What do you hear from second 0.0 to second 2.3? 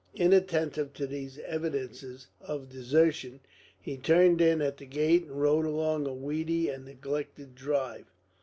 Inattentive to these evidences